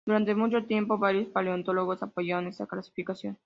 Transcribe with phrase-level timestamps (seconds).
[0.05, 3.37] Durante mucho tiempo, varios paleontólogos apoyaron esta clasificación.